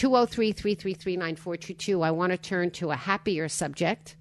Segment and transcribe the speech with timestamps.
[0.00, 2.00] 203 333 9422.
[2.00, 4.16] I want to turn to a happier subject,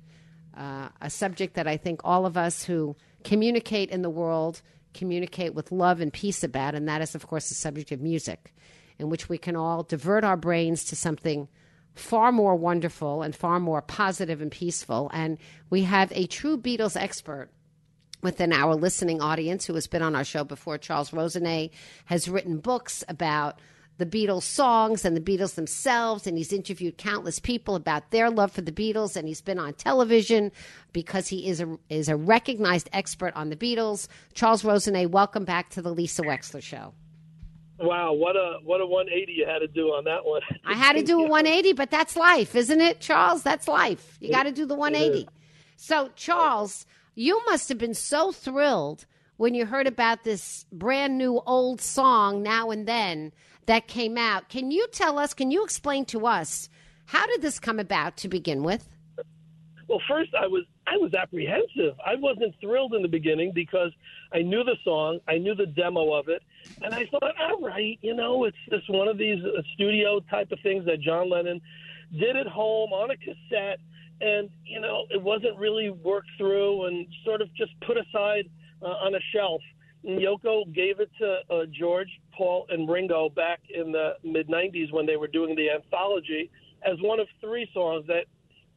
[0.58, 4.62] uh, a subject that I think all of us who communicate in the world
[4.94, 8.54] communicate with love and peace about, and that is, of course, the subject of music,
[8.98, 11.48] in which we can all divert our brains to something
[11.96, 15.10] far more wonderful and far more positive and peaceful.
[15.14, 15.38] And
[15.70, 17.52] we have a true Beatles expert
[18.22, 20.78] within our listening audience who has been on our show before.
[20.78, 21.70] Charles Rosenay
[22.04, 23.62] has written books about
[24.00, 28.52] the Beatles songs and the Beatles themselves, and he's interviewed countless people about their love
[28.52, 30.52] for the Beatles, and he's been on television
[30.94, 34.08] because he is a is a recognized expert on the Beatles.
[34.34, 36.94] Charles Rosenay, welcome back to the Lisa Wexler Show.
[37.78, 40.42] Wow, what a what a 180 you had to do on that one.
[40.66, 43.44] I had to do a 180, but that's life, isn't it, Charles?
[43.44, 44.18] That's life.
[44.22, 45.28] You got to do the 180.
[45.76, 46.86] So, Charles,
[47.16, 52.44] you must have been so thrilled when you heard about this brand new old song
[52.44, 53.32] now and then
[53.70, 54.50] that came out.
[54.50, 56.70] Can you tell us, can you explain to us,
[57.06, 58.90] how did this come about to begin with?
[59.88, 61.94] Well, first I was I was apprehensive.
[62.04, 63.92] I wasn't thrilled in the beginning because
[64.34, 66.42] I knew the song, I knew the demo of it,
[66.82, 70.52] and I thought, all right, you know, it's just one of these uh, studio type
[70.52, 71.62] of things that John Lennon
[72.12, 73.80] did at home on a cassette,
[74.20, 78.50] and you know, it wasn't really worked through and sort of just put aside
[78.82, 79.62] uh, on a shelf.
[80.06, 85.06] Yoko gave it to uh, George, Paul, and Ringo back in the mid 90s when
[85.06, 86.50] they were doing the anthology
[86.84, 88.26] as one of three songs that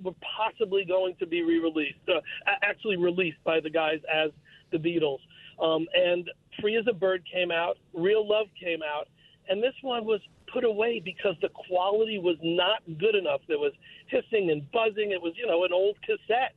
[0.02, 2.20] were possibly going to be re released, uh,
[2.62, 4.30] actually released by the guys as
[4.72, 5.18] the Beatles.
[5.62, 6.28] Um, and
[6.60, 9.08] Free as a Bird came out, Real Love came out,
[9.48, 10.20] and this one was
[10.52, 13.40] put away because the quality was not good enough.
[13.48, 13.72] There was
[14.06, 15.12] hissing and buzzing.
[15.12, 16.54] It was, you know, an old cassette.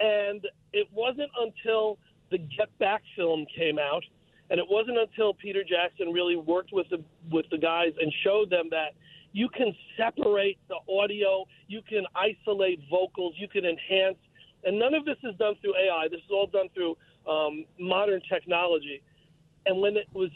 [0.00, 1.98] And it wasn't until
[2.34, 4.02] the Get Back film came out,
[4.50, 7.00] and it wasn't until Peter Jackson really worked with the
[7.30, 8.94] with the guys and showed them that
[9.32, 14.18] you can separate the audio, you can isolate vocals, you can enhance,
[14.64, 16.08] and none of this is done through AI.
[16.10, 16.96] This is all done through
[17.30, 19.00] um, modern technology.
[19.66, 20.30] And when it was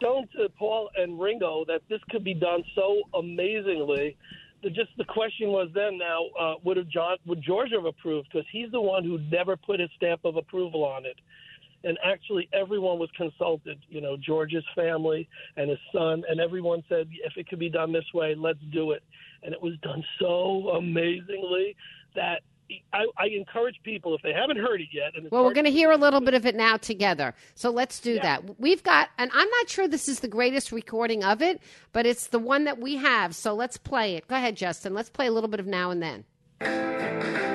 [0.00, 4.16] shown to Paul and Ringo that this could be done so amazingly,
[4.64, 8.28] the, just the question was then now uh, would have John would George have approved?
[8.32, 11.16] Because he's the one who never put his stamp of approval on it.
[11.84, 17.08] And actually everyone was consulted you know george's family and his son and everyone said
[17.24, 19.02] if it could be done this way let's do it.
[19.42, 21.76] And it was done so amazingly
[22.16, 22.40] that
[22.92, 25.12] I, I encourage people if they haven't heard it yet.
[25.16, 27.34] And Well, we're going to to- hear a little bit of it now together.
[27.54, 28.22] So let's do Yeah.
[28.22, 28.58] that.
[28.60, 31.60] We've got, and I'm not sure this is the greatest recording of it,
[31.92, 33.34] but it's the one that we have.
[33.34, 34.26] So let's play it.
[34.28, 34.94] Go ahead, Justin.
[34.94, 37.53] Let's play a little bit of now and then.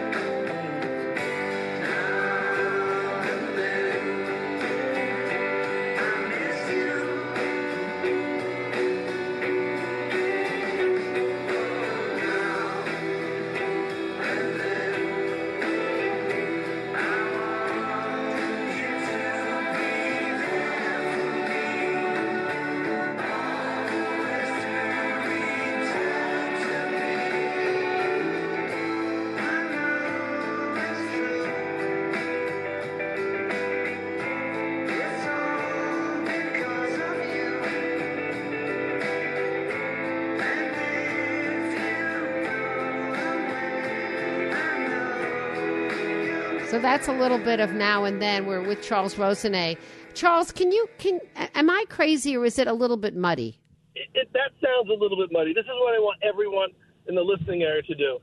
[46.79, 48.45] So that's a little bit of now and then.
[48.45, 49.75] We're with Charles Rosenay.
[50.13, 53.59] Charles, can you can am I crazy or is it a little bit muddy?
[53.95, 55.53] It, it, that sounds a little bit muddy.
[55.53, 56.69] This is what I want everyone
[57.09, 58.19] in the listening area to do.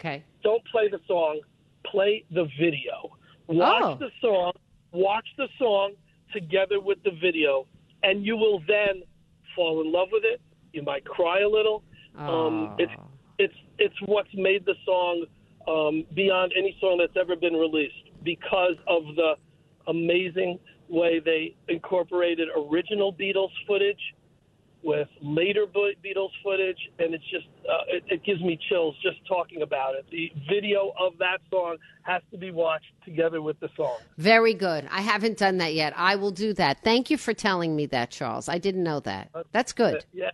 [0.00, 0.24] Okay.
[0.42, 1.40] Don't play the song.
[1.86, 3.12] Play the video.
[3.46, 3.94] Watch Oh.
[4.00, 4.52] the song.
[4.90, 5.92] Watch the song
[6.32, 7.68] together with the video,
[8.02, 9.04] and you will then
[9.54, 10.40] fall in love with it.
[10.72, 11.84] You might cry a little.
[12.18, 12.92] Um, it's
[13.38, 15.26] it's it's what's made the song
[15.70, 19.34] um, beyond any song that's ever been released because of the
[19.88, 20.58] amazing
[20.88, 24.00] way they incorporated original Beatles footage
[24.82, 29.62] with later Beatles footage, and it's just uh, it, it gives me chills just talking
[29.62, 30.06] about it.
[30.10, 33.98] The video of that song has to be watched together with the song.
[34.16, 34.88] Very good.
[34.90, 35.92] I haven't done that yet.
[35.96, 36.82] I will do that.
[36.82, 38.48] Thank you for telling me that, Charles.
[38.48, 39.30] I didn't know that.
[39.52, 40.04] That's good.
[40.12, 40.30] Yeah,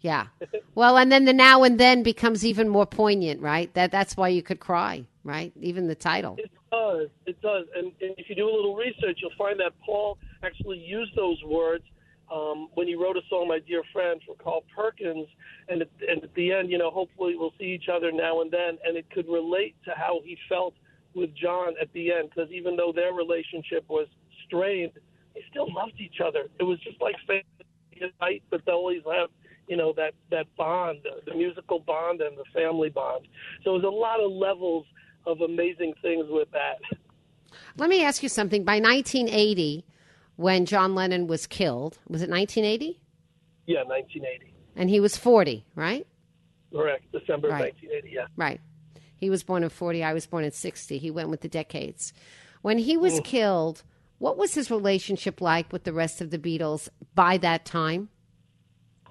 [0.00, 0.26] Yeah.
[0.74, 3.72] Well, and then the now and then becomes even more poignant, right?
[3.74, 5.52] That that's why you could cry, right?
[5.60, 6.36] Even the title.
[6.38, 7.08] it does.
[7.26, 7.66] It does.
[7.76, 11.42] And, and if you do a little research, you'll find that Paul actually used those
[11.44, 11.84] words
[12.32, 15.26] um, when he wrote a song, "My Dear Friend," for Carl Perkins.
[15.68, 18.50] And at, and at the end, you know, hopefully we'll see each other now and
[18.50, 20.74] then, and it could relate to how he felt
[21.14, 24.06] with John at the end, because even though their relationship was
[24.46, 24.92] strained,
[25.34, 26.48] they still loved each other.
[26.60, 27.44] It was just like family
[28.50, 29.30] but they always have,
[29.68, 33.28] you know, that that bond, the musical bond and the family bond.
[33.64, 34.86] So there's a lot of levels
[35.26, 36.78] of amazing things with that.
[37.76, 38.64] Let me ask you something.
[38.64, 39.84] By 1980,
[40.36, 43.00] when John Lennon was killed, was it 1980?
[43.66, 44.54] Yeah, 1980.
[44.76, 46.06] And he was 40, right?
[46.72, 47.10] Correct.
[47.12, 47.70] December Right.
[47.70, 48.10] of 1980.
[48.14, 48.26] Yeah.
[48.36, 48.60] Right.
[49.16, 50.04] He was born in 40.
[50.04, 50.98] I was born in 60.
[50.98, 52.12] He went with the decades.
[52.62, 53.24] When he was mm.
[53.24, 53.82] killed,
[54.18, 58.08] what was his relationship like with the rest of the Beatles by that time?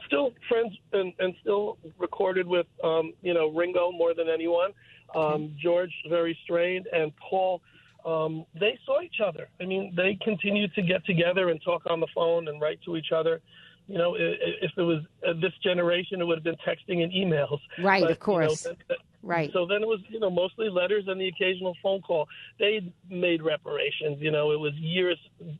[0.07, 4.71] Still friends and, and still recorded with, um, you know, Ringo more than anyone.
[5.15, 7.61] Um, George very strained, and Paul.
[8.05, 9.49] Um, they saw each other.
[9.59, 12.95] I mean, they continued to get together and talk on the phone and write to
[12.95, 13.41] each other.
[13.87, 17.59] You know, if it was uh, this generation, it would have been texting and emails.
[17.83, 18.65] Right, But, of course.
[18.65, 19.51] You know, Right.
[19.51, 22.29] So then it was, you know, mostly letters and the occasional phone call.
[22.59, 24.19] They made reparations.
[24.21, 25.17] You know, it was years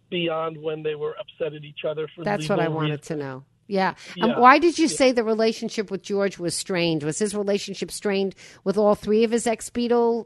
[0.10, 2.24] beyond when they were upset at each other for.
[2.24, 3.08] That's what I wanted reasons.
[3.08, 3.44] to know.
[3.68, 3.96] Yeah.
[4.22, 4.40] And Yeah.
[4.40, 7.04] why did you say the relationship with George was strained?
[7.04, 8.34] Was his relationship strained
[8.64, 10.25] with all three of his ex Beatle,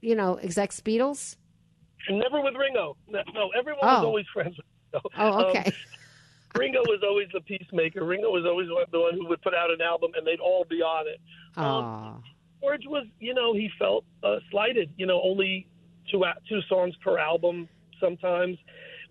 [0.00, 1.36] you know, ex ex Beatles?
[2.10, 2.96] Never with Ringo.
[3.08, 4.06] No, everyone was Oh.
[4.08, 5.10] always friends with Ringo.
[5.16, 5.72] Oh, Um, okay.
[6.54, 8.04] Ringo was always the peacemaker.
[8.04, 10.82] Ringo was always the one who would put out an album, and they'd all be
[10.82, 11.18] on it.
[11.56, 12.22] Um,
[12.60, 14.90] George was, you know, he felt uh, slighted.
[14.98, 15.66] You know, only
[16.10, 17.68] two two songs per album
[18.00, 18.58] sometimes.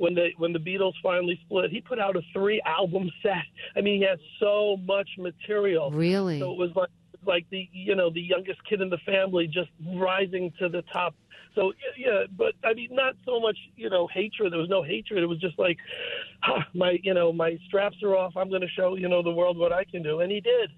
[0.02, 3.46] When the when the Beatles finally split, he put out a three album set.
[3.76, 5.92] I mean, he had so much material.
[5.92, 6.40] Really?
[6.40, 6.90] So it was like
[7.24, 11.14] like the you know the youngest kid in the family just rising to the top.
[11.54, 14.52] So yeah, but I mean not so much you know hatred.
[14.52, 15.22] There was no hatred.
[15.22, 15.78] It was just like
[16.46, 18.36] ah, my you know my straps are off.
[18.36, 20.72] I'm going to show you know the world what I can do, and he did.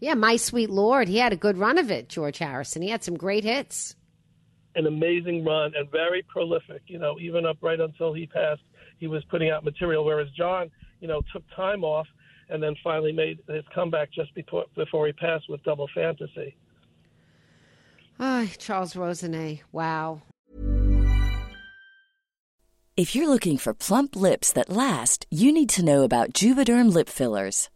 [0.00, 1.08] Yeah, My Sweet Lord.
[1.08, 2.80] He had a good run of it, George Harrison.
[2.80, 3.96] He had some great hits.
[4.76, 6.82] An amazing run and very prolific.
[6.86, 8.62] You know, even up right until he passed,
[8.98, 10.04] he was putting out material.
[10.04, 10.70] Whereas John,
[11.00, 12.06] you know, took time off
[12.48, 16.56] and then finally made his comeback just before before he passed with Double Fantasy.
[18.18, 19.62] Ah, Charles Rosenay.
[19.72, 20.22] Wow.
[22.96, 27.08] If you're looking for plump lips that last, you need to know about Juvederm lip
[27.08, 27.70] fillers.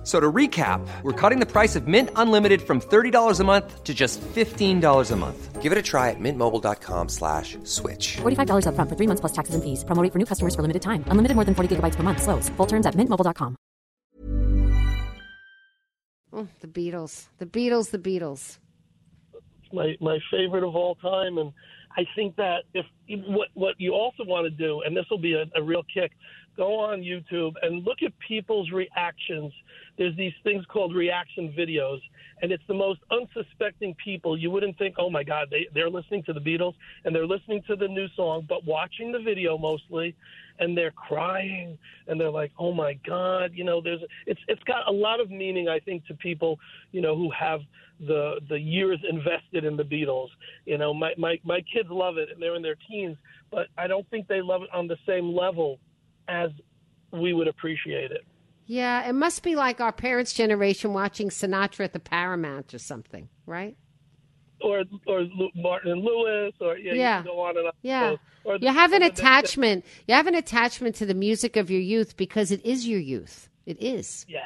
[0.00, 3.84] F- So to recap, we're cutting the price of Mint Unlimited from $30 a month
[3.84, 5.60] to just $15 a month.
[5.60, 8.16] Give it a try at mintmobile.com slash switch.
[8.22, 9.84] $45 upfront for three months plus taxes and fees.
[9.84, 11.04] Promo rate for new customers for limited time.
[11.08, 12.22] Unlimited more than 40 gigabytes per month.
[12.22, 12.48] Slows.
[12.56, 13.56] Full terms at mintmobile.com.
[16.32, 17.26] Oh, the Beatles.
[17.38, 18.58] The Beatles, the Beatles.
[19.72, 21.52] my my favorite of all time, and
[21.96, 22.86] I think that if
[23.28, 26.12] what what you also want to do, and this will be a, a real kick,
[26.60, 29.50] go on YouTube and look at people's reactions.
[29.96, 32.00] There's these things called reaction videos,
[32.42, 34.36] and it's the most unsuspecting people.
[34.36, 36.74] You wouldn't think, oh my God, they they're listening to the Beatles
[37.04, 40.14] and they're listening to the new song, but watching the video mostly,
[40.58, 44.86] and they're crying and they're like, oh my God, you know, there's it's it's got
[44.86, 46.58] a lot of meaning, I think, to people,
[46.92, 47.60] you know, who have
[48.06, 50.28] the the years invested in the Beatles.
[50.66, 53.16] You know, my my my kids love it and they're in their teens,
[53.50, 55.78] but I don't think they love it on the same level
[56.30, 56.50] as
[57.12, 58.24] we would appreciate it.
[58.66, 63.28] Yeah, it must be like our parents' generation watching Sinatra at the Paramount or something,
[63.44, 63.76] right?
[64.62, 67.22] Or or Martin and Lewis, or yeah, Yeah.
[67.24, 67.72] go on and on.
[67.82, 68.16] Yeah.
[68.44, 69.84] Or You have an or attachment.
[70.06, 73.48] You have an attachment to the music of your youth because it is your youth.
[73.66, 74.24] It is.
[74.28, 74.40] Yeah,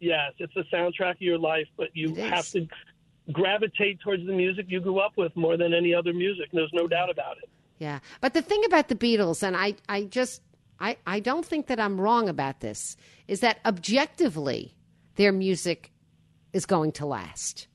[0.00, 2.66] yes, it's the soundtrack of your life, but you have to
[3.30, 6.48] gravitate towards the music you grew up with more than any other music.
[6.52, 7.48] There's no doubt about it.
[7.78, 8.00] Yeah.
[8.20, 10.42] But the thing about the Beatles, and I, I just,
[10.82, 12.96] I, I don't think that I'm wrong about this,
[13.28, 14.74] is that objectively,
[15.14, 15.92] their music
[16.52, 17.68] is going to last.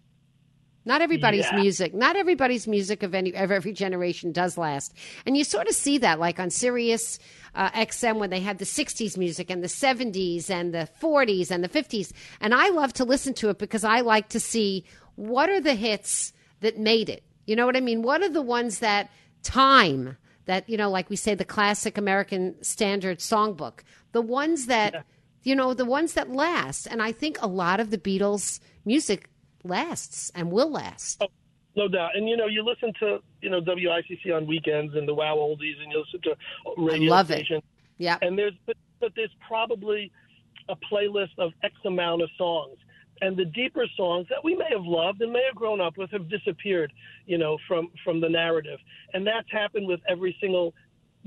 [0.85, 1.59] Not everybody's Yeah.
[1.59, 4.93] music, not everybody's music of any of every generation does last,
[5.25, 7.19] and you sort of see that, like on Sirius
[7.55, 11.63] uh, XM when they had the '60s music and the '70s and the '40s and
[11.63, 14.85] the '50s, and I love to listen to it because I like to see
[15.15, 17.23] what are the hits that made it.
[17.45, 18.01] You know what I mean?
[18.01, 19.09] What are the ones that
[19.43, 20.17] time
[20.47, 25.05] that you know, like we say, the classic American standard songbook, the ones that
[25.43, 29.29] you know, the ones that last, and I think a lot of the Beatles music
[29.63, 31.19] lasts and will last.
[31.21, 31.27] oh,
[31.75, 32.11] No doubt.
[32.15, 35.81] And you know, you listen to you know WICC on weekends and the Wow Oldies,
[35.81, 36.35] and you listen to
[36.77, 37.47] radio I love it.
[37.97, 38.17] Yeah.
[38.21, 40.11] And there's but, but there's probably
[40.69, 42.77] a playlist of X amount of songs.
[43.21, 46.11] And the deeper songs that we may have loved and may have grown up with
[46.11, 46.91] have disappeared,
[47.25, 48.79] you know, from from the narrative.
[49.13, 50.73] And that's happened with every single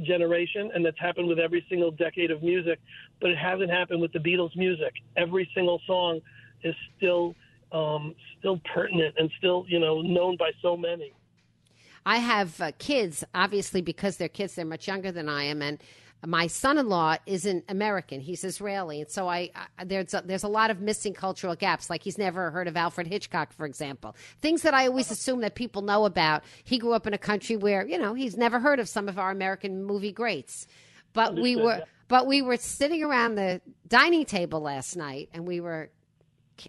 [0.02, 2.78] generation and that's happened with every single decade of music,
[3.20, 4.94] but it hasn't happened with the Beatles music.
[5.16, 6.20] Every single song
[6.62, 7.34] is still
[7.72, 11.12] um, still pertinent and still, you know, known by so many.
[12.06, 15.62] I have uh, kids, obviously, because they're kids, they're much younger than I am.
[15.62, 15.78] And
[16.26, 19.02] my son in law isn't American, he's Israeli.
[19.02, 21.88] And so I, I there's, a, there's a lot of missing cultural gaps.
[21.88, 24.14] Like he's never heard of Alfred Hitchcock, for example.
[24.40, 26.44] Things that I always assume that people know about.
[26.64, 29.18] He grew up in a country where, you know, he's never heard of some of
[29.18, 30.66] our American movie greats.
[31.12, 31.82] But we were.
[32.06, 35.90] But we were sitting around the dining table last night and we were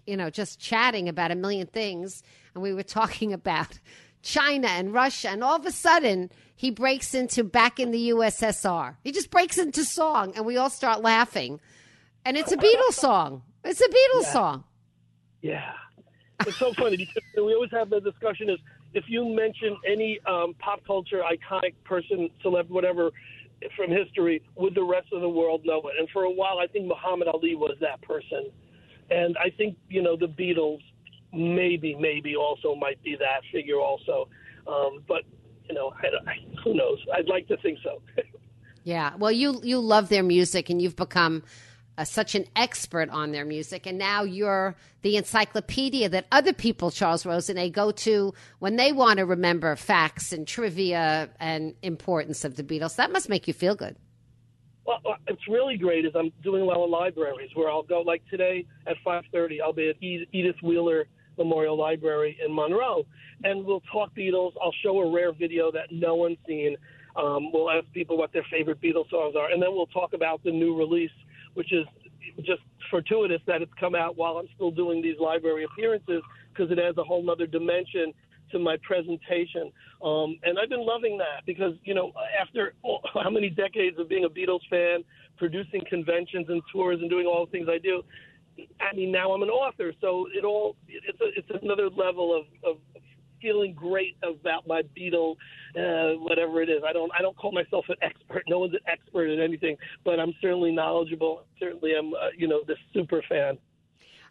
[0.06, 2.22] you know, just chatting about a million things.
[2.54, 3.78] And we were talking about
[4.22, 5.30] China and Russia.
[5.30, 8.96] And all of a sudden, he breaks into back in the USSR.
[9.02, 11.60] He just breaks into song, and we all start laughing.
[12.24, 13.42] And it's a Beatles song.
[13.64, 14.64] It's a Beatles song.
[15.40, 15.72] Yeah.
[16.46, 18.58] It's so funny because we always have the discussion is
[18.94, 23.10] if you mention any um, pop culture iconic person, celeb, whatever
[23.76, 25.94] from history, would the rest of the world know it?
[25.98, 28.50] And for a while, I think Muhammad Ali was that person.
[29.10, 30.80] And I think, you know, the Beatles
[31.32, 34.28] maybe, maybe also might be that figure also.
[34.66, 35.22] Um, but,
[35.68, 36.98] you know, I, I, who knows?
[37.14, 38.02] I'd like to think so.
[38.84, 39.14] Yeah.
[39.16, 41.42] Well, you you love their music, and you've become
[41.98, 46.90] uh, such an expert on their music, and now you're the encyclopedia that other people,
[46.90, 52.56] Charles Rosenay, go to when they want to remember facts and trivia and importance of
[52.56, 52.96] the Beatles.
[52.96, 53.96] That must make you feel good.
[54.84, 58.22] Well, uh, it's really great is I'm doing well in libraries where I'll go like
[58.28, 61.06] today at 5:30 I'll be at Edith Wheeler
[61.38, 63.04] Memorial Library in Monroe
[63.44, 64.52] and we'll talk Beatles.
[64.62, 66.76] I'll show a rare video that no one's seen.
[67.16, 70.42] Um, we'll ask people what their favorite Beatles songs are and then we'll talk about
[70.44, 71.10] the new release
[71.54, 71.86] which is
[72.38, 76.22] just fortuitous that it's come out while I'm still doing these library appearances
[76.52, 78.12] because it adds a whole other dimension
[78.52, 79.72] to my presentation.
[80.04, 82.74] Um, and I've been loving that because, you know, after
[83.14, 85.04] how many decades of being a Beatles fan,
[85.38, 88.02] producing conventions and tours and doing all the things I do,
[88.80, 89.92] I mean, now I'm an author.
[90.00, 92.78] So it all, it's, a, it's another level of, of
[93.40, 95.36] feeling great about my Beatle,
[95.76, 96.82] uh, whatever it is.
[96.86, 98.44] I don't, I don't call myself an expert.
[98.48, 101.44] No one's an expert at anything, but I'm certainly knowledgeable.
[101.58, 103.58] Certainly I'm uh, you know, this super fan.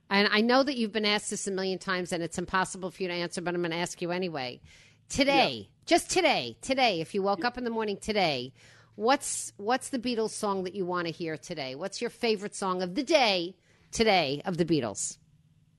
[0.09, 3.01] And I know that you've been asked this a million times and it's impossible for
[3.01, 4.59] you to answer, but I'm going to ask you anyway.
[5.07, 8.53] Today, just today, today, if you woke up in the morning today,
[8.95, 11.75] what's what's the Beatles song that you want to hear today?
[11.75, 13.55] What's your favorite song of the day
[13.91, 15.17] today of the Beatles?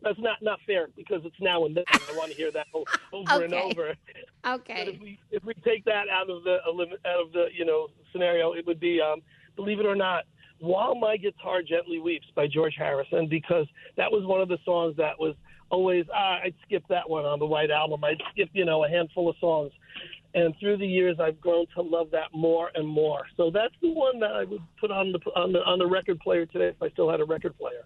[0.02, 1.84] That's not not fair because it's now and then.
[2.08, 2.66] I want to hear that
[3.12, 3.62] over and Okay.
[3.62, 3.94] over.
[4.44, 4.86] But Okay.
[4.94, 8.52] if we if we take that out of the out of the you know scenario,
[8.52, 9.20] it would be um,
[9.54, 10.24] believe it or not,
[10.58, 13.66] "While My Guitar Gently Weeps" by George Harrison because
[13.96, 15.34] that was one of the songs that was
[15.70, 18.02] always ah, I'd skip that one on the White Album.
[18.02, 19.72] I'd skip you know a handful of songs,
[20.34, 23.26] and through the years I've grown to love that more and more.
[23.36, 26.20] So that's the one that I would put on the on the on the record
[26.20, 27.84] player today if I still had a record player.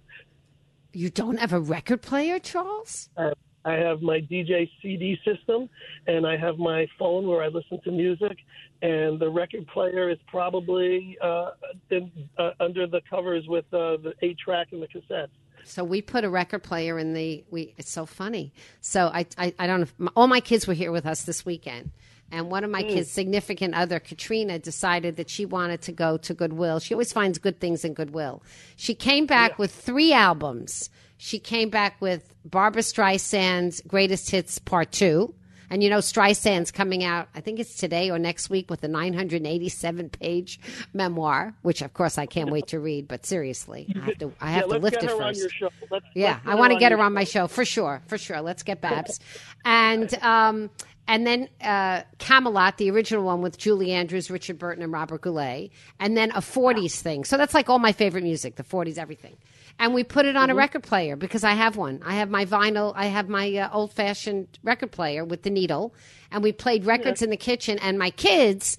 [0.92, 3.10] You don't have a record player, Charles?
[3.16, 3.30] Uh,
[3.66, 5.68] I have my DJ CD system,
[6.06, 8.38] and I have my phone where I listen to music.
[8.80, 11.50] And the record player is probably uh,
[11.90, 15.30] in, uh, under the covers with uh, the eight track and the cassettes.
[15.64, 17.44] So we put a record player in the.
[17.50, 17.74] We.
[17.76, 18.52] It's so funny.
[18.80, 19.26] So I.
[19.36, 20.06] I, I don't know.
[20.06, 21.90] If, all my kids were here with us this weekend,
[22.30, 26.34] and one of my kids' significant other, Katrina, decided that she wanted to go to
[26.34, 26.80] Goodwill.
[26.80, 28.42] She always finds good things in Goodwill.
[28.76, 30.90] She came back with three albums.
[31.18, 35.34] She came back with Barbra Streisand's Greatest Hits Part Two.
[35.70, 38.88] And you know, Streisand's coming out, I think it's today or next week with a
[38.88, 40.60] 987 page
[40.92, 44.50] memoir, which of course I can't wait to read, but seriously, I have to, I
[44.52, 45.20] have yeah, to lift it first.
[45.20, 45.70] on your show.
[45.90, 48.40] Let's, Yeah, let's I want to get her on my show for sure, for sure.
[48.40, 49.18] Let's get Babs,
[49.64, 50.70] and um,
[51.08, 55.70] and then uh, Camelot, the original one with Julie Andrews, Richard Burton, and Robert Goulet,
[56.00, 57.24] and then a '40s thing.
[57.24, 59.36] So that's like all my favorite music, the '40s, everything.
[59.78, 62.02] And we put it on a record player because I have one.
[62.04, 62.94] I have my vinyl.
[62.96, 65.94] I have my uh, old fashioned record player with the needle,
[66.30, 67.78] and we played records in the kitchen.
[67.80, 68.78] And my kids,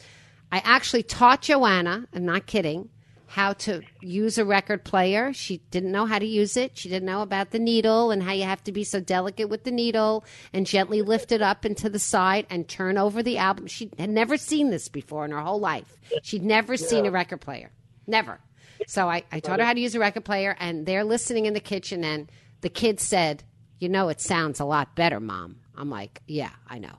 [0.51, 2.07] I actually taught Joanna.
[2.13, 2.89] I'm not kidding
[3.27, 5.33] how to use a record player.
[5.33, 6.77] She didn't know how to use it.
[6.77, 9.63] She didn't know about the needle and how you have to be so delicate with
[9.65, 13.67] the needle and gently lift it up into the side and turn over the album.
[13.67, 15.97] She had never seen this before in her whole life.
[16.23, 17.71] She'd never seen a record player.
[18.07, 18.39] Never.
[18.87, 21.53] So I, I taught her how to use a record player, and they're listening in
[21.53, 22.31] the kitchen, and
[22.61, 23.43] the kids said,
[23.79, 25.57] You know, it sounds a lot better, Mom.
[25.75, 26.95] I'm like, Yeah, I know.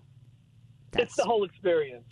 [0.95, 2.05] It's the whole experience.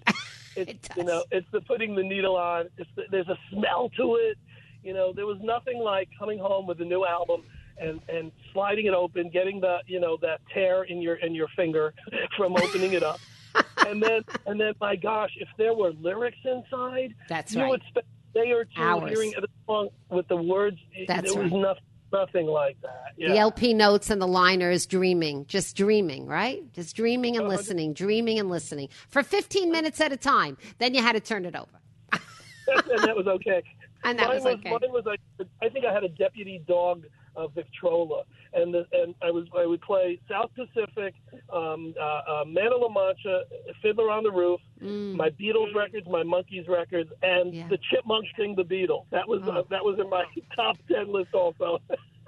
[0.56, 2.68] It's, It You know, it's the putting the needle on.
[2.78, 4.38] It's the, there's a smell to it.
[4.82, 7.42] You know, there was nothing like coming home with a new album
[7.78, 11.48] and and sliding it open, getting the you know that tear in your in your
[11.56, 11.92] finger
[12.36, 13.20] from opening it up,
[13.86, 17.70] and then and then my gosh, if there were lyrics inside, That's you right.
[17.70, 19.10] would spend a day or two Hours.
[19.10, 20.78] hearing a song with the words.
[21.06, 21.60] That's there was right.
[21.60, 23.12] nothing nothing like that.
[23.16, 23.28] Yeah.
[23.28, 26.62] The LP notes and the liners, dreaming, just dreaming, right?
[26.72, 30.56] Just dreaming and listening, dreaming and listening for 15 minutes at a time.
[30.78, 31.66] Then you had to turn it over.
[32.12, 33.62] and that was okay.
[34.04, 34.70] And that mine was okay.
[34.70, 35.18] Mine was like,
[35.60, 37.06] I think I had a Deputy Dawg
[37.36, 38.22] uh, Victrola,
[38.54, 41.14] and the, and I was I would play South Pacific,
[41.52, 42.04] um, uh,
[42.40, 43.42] uh, Man of La Mancha,
[43.82, 47.54] Fiddler on the Roof, my Beatles records, my Monkees records, and Mm.
[47.54, 47.68] Yeah.
[47.68, 49.04] the Chipmunks sing the Beatles.
[49.10, 50.24] That was uh, that was in my
[50.56, 51.78] top ten list also.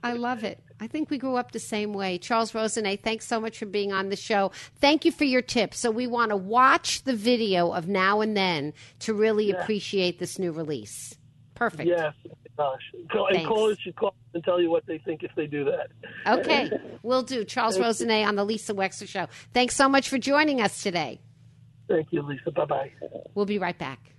[0.03, 0.63] I love it.
[0.79, 2.19] I think we grew up the same way.
[2.19, 4.53] Charles Rosenay, thanks so much for being on the show.
[4.81, 5.81] Thank you for your tips.
[5.81, 10.39] So we want to watch the video of Now and Then to really appreciate this
[10.39, 11.17] new release.
[11.57, 11.89] Perfect.
[11.89, 12.15] yes,
[12.59, 13.49] gosh, Call, and Thanks.
[13.49, 15.89] callers should call and tell you what they think if they do that.
[16.27, 16.71] Okay,
[17.03, 17.45] we'll do.
[17.45, 19.27] Charles Rosenay on the Lisa Wexler Show.
[19.55, 21.21] Thanks so much for joining us today.
[21.89, 22.51] Thank you, Lisa.
[22.51, 22.93] Bye bye.
[23.35, 24.13] We'll be right back.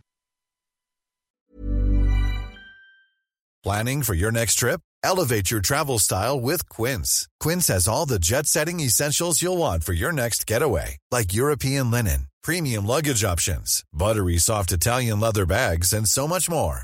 [3.61, 4.79] Planning for your next trip?
[5.03, 7.27] Elevate your travel style with Quince.
[7.39, 11.91] Quince has all the jet setting essentials you'll want for your next getaway, like European
[11.91, 16.83] linen, premium luggage options, buttery soft Italian leather bags, and so much more.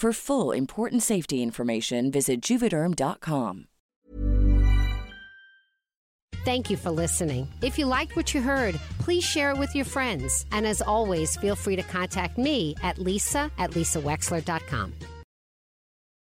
[0.00, 3.66] For full important safety information, visit juvederm.com.
[6.42, 7.46] Thank you for listening.
[7.60, 10.46] If you liked what you heard, please share it with your friends.
[10.52, 14.94] And as always, feel free to contact me at lisa at lisawexler.com.